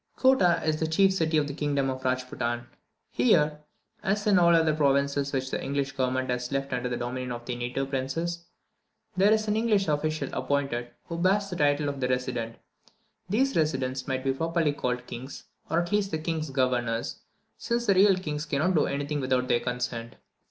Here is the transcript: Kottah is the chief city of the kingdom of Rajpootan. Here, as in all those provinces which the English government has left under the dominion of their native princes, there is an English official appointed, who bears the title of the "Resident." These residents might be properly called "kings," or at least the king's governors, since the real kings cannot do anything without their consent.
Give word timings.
Kottah 0.17 0.63
is 0.65 0.77
the 0.79 0.87
chief 0.87 1.13
city 1.13 1.37
of 1.37 1.47
the 1.47 1.53
kingdom 1.53 1.87
of 1.87 2.01
Rajpootan. 2.01 2.63
Here, 3.11 3.59
as 4.01 4.25
in 4.25 4.39
all 4.39 4.51
those 4.51 4.75
provinces 4.75 5.31
which 5.31 5.51
the 5.51 5.61
English 5.63 5.91
government 5.91 6.31
has 6.31 6.51
left 6.51 6.73
under 6.73 6.89
the 6.89 6.97
dominion 6.97 7.31
of 7.31 7.45
their 7.45 7.55
native 7.55 7.91
princes, 7.91 8.45
there 9.15 9.31
is 9.31 9.47
an 9.47 9.55
English 9.55 9.87
official 9.87 10.29
appointed, 10.33 10.89
who 11.05 11.19
bears 11.19 11.51
the 11.51 11.55
title 11.55 11.87
of 11.87 11.99
the 11.99 12.07
"Resident." 12.07 12.55
These 13.29 13.55
residents 13.55 14.07
might 14.07 14.23
be 14.23 14.33
properly 14.33 14.73
called 14.73 15.05
"kings," 15.05 15.43
or 15.69 15.79
at 15.81 15.91
least 15.91 16.09
the 16.09 16.17
king's 16.17 16.49
governors, 16.49 17.19
since 17.59 17.85
the 17.85 17.93
real 17.93 18.15
kings 18.15 18.47
cannot 18.47 18.73
do 18.73 18.87
anything 18.87 19.19
without 19.21 19.47
their 19.49 19.59
consent. 19.59 20.15